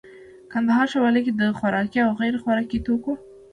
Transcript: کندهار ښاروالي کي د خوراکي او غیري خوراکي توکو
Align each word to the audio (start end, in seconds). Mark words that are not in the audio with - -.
کندهار 0.51 0.85
ښاروالي 0.91 1.21
کي 1.25 1.31
د 1.41 1.43
خوراکي 1.59 1.99
او 2.05 2.11
غیري 2.19 2.39
خوراکي 2.43 2.79
توکو 2.85 3.13